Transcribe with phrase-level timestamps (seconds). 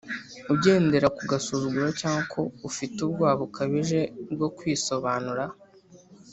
[0.53, 3.99] ugendera ku gasuzuguro cyangwa ko ufite ubwoba bukabije
[4.31, 5.43] bwo kwisobanura?